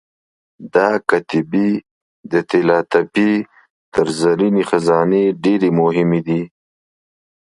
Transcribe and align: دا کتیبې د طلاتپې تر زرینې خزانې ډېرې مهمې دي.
دا 0.73 0.87
کتیبې 1.09 1.69
د 2.31 2.33
طلاتپې 2.49 3.31
تر 3.93 4.05
زرینې 4.19 4.63
خزانې 4.69 5.23
ډېرې 5.43 5.69
مهمې 5.79 6.21
دي. 6.27 6.41